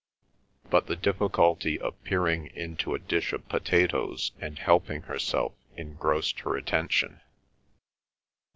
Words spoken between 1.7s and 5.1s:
of peering into a dish of potatoes and helping